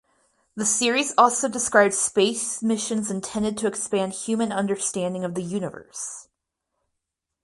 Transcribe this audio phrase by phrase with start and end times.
[0.55, 6.27] The series also describes space missions intended to expand human understanding of the universe.